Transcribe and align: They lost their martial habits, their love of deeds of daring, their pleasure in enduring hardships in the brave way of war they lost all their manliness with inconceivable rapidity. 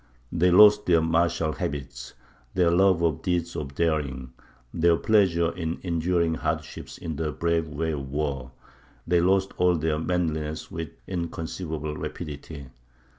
They 0.31 0.49
lost 0.49 0.87
their 0.87 0.99
martial 0.99 1.51
habits, 1.53 2.15
their 2.55 2.71
love 2.71 3.03
of 3.03 3.21
deeds 3.21 3.55
of 3.55 3.75
daring, 3.75 4.33
their 4.73 4.97
pleasure 4.97 5.55
in 5.55 5.79
enduring 5.83 6.33
hardships 6.33 6.97
in 6.97 7.17
the 7.17 7.31
brave 7.31 7.67
way 7.67 7.91
of 7.91 8.09
war 8.09 8.49
they 9.05 9.21
lost 9.21 9.51
all 9.57 9.75
their 9.75 9.99
manliness 9.99 10.71
with 10.71 10.89
inconceivable 11.05 11.95
rapidity. 11.95 12.65